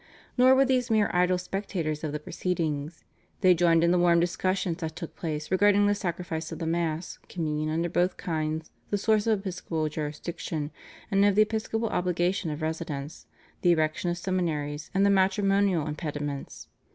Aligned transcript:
Nor 0.35 0.55
were 0.55 0.65
these 0.65 0.89
mere 0.89 1.11
idle 1.13 1.37
spectators 1.37 2.03
of 2.03 2.11
the 2.11 2.19
proceedings. 2.19 3.03
They 3.41 3.53
joined 3.53 3.83
in 3.83 3.91
the 3.91 3.99
warm 3.99 4.19
discussions 4.19 4.77
that 4.77 4.95
took 4.95 5.15
place 5.15 5.51
regarding 5.51 5.85
the 5.85 5.93
Sacrifice 5.93 6.51
of 6.51 6.57
the 6.57 6.65
Mass, 6.65 7.19
Communion 7.29 7.69
under 7.69 7.87
both 7.87 8.17
kinds, 8.17 8.71
the 8.89 8.97
source 8.97 9.27
of 9.27 9.41
episcopal 9.41 9.89
jurisdiction 9.89 10.71
and 11.11 11.23
of 11.23 11.35
the 11.35 11.43
episcopal 11.43 11.89
obligation 11.89 12.49
of 12.49 12.63
residence, 12.63 13.27
the 13.61 13.73
erection 13.73 14.09
of 14.09 14.17
seminaries, 14.17 14.89
and 14.95 15.05
the 15.05 15.11
matrimonial 15.11 15.85
impediments. 15.85 16.67